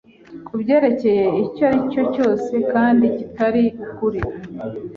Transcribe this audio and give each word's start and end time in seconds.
kubyerekeye 0.47 1.25
icyo 1.43 1.63
aricyo 1.69 2.03
cyose 2.15 2.53
kandi 2.73 3.05
kitari 3.17 3.65
ukuri 3.85 4.21